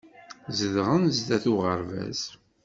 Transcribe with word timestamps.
Zedɣen 0.57 1.03
sdat 1.17 1.45
uɣerbaz. 1.51 2.21